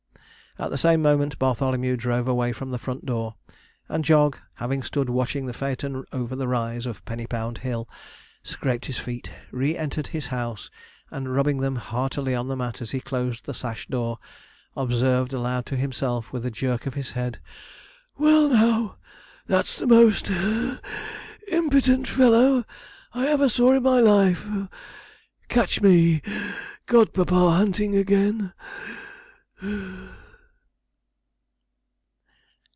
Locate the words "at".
0.59-0.69